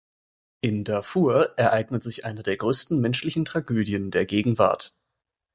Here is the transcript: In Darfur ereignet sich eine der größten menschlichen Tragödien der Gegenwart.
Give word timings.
In 0.61 0.83
Darfur 0.83 1.53
ereignet 1.57 2.01
sich 2.03 2.25
eine 2.25 2.41
der 2.41 2.57
größten 2.57 2.99
menschlichen 2.99 3.45
Tragödien 3.45 4.09
der 4.09 4.25
Gegenwart. 4.25 4.95